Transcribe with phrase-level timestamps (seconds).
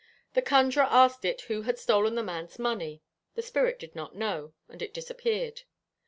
[0.33, 3.03] The conjuror asked it who had stolen the man's money;
[3.35, 5.61] the spirit did not know, and it disappeared.